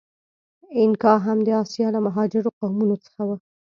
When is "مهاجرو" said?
2.05-2.55